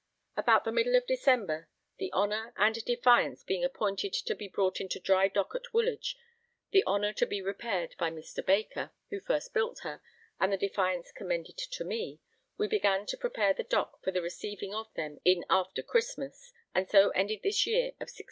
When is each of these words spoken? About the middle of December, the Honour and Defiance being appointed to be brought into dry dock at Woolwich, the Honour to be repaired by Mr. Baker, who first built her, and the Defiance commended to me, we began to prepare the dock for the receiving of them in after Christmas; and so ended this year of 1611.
About 0.35 0.63
the 0.65 0.71
middle 0.71 0.95
of 0.95 1.05
December, 1.05 1.69
the 1.99 2.11
Honour 2.11 2.55
and 2.57 2.73
Defiance 2.85 3.43
being 3.43 3.63
appointed 3.63 4.13
to 4.13 4.33
be 4.33 4.47
brought 4.47 4.81
into 4.81 4.99
dry 4.99 5.27
dock 5.27 5.53
at 5.53 5.75
Woolwich, 5.75 6.17
the 6.71 6.83
Honour 6.87 7.13
to 7.13 7.27
be 7.27 7.39
repaired 7.39 7.93
by 7.99 8.09
Mr. 8.09 8.43
Baker, 8.43 8.89
who 9.11 9.19
first 9.19 9.53
built 9.53 9.81
her, 9.81 10.01
and 10.39 10.51
the 10.51 10.57
Defiance 10.57 11.11
commended 11.11 11.59
to 11.59 11.83
me, 11.85 12.19
we 12.57 12.67
began 12.67 13.05
to 13.05 13.15
prepare 13.15 13.53
the 13.53 13.61
dock 13.61 14.01
for 14.03 14.09
the 14.09 14.23
receiving 14.23 14.73
of 14.73 14.91
them 14.95 15.19
in 15.23 15.45
after 15.51 15.83
Christmas; 15.83 16.51
and 16.73 16.89
so 16.89 17.11
ended 17.11 17.41
this 17.43 17.67
year 17.67 17.89
of 17.89 18.09
1611. 18.09 18.19